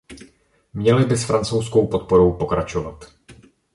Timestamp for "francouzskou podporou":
1.25-2.31